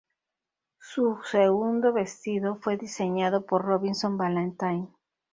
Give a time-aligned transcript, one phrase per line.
[0.79, 4.87] Su segundo vestido fue diseñado por Robinson Valentine.